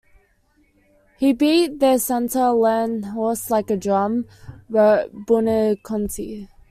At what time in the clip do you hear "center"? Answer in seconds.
1.99-2.49